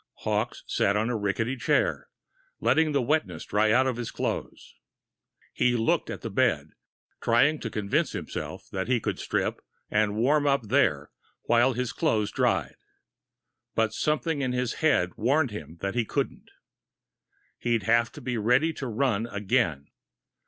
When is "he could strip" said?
8.73-9.61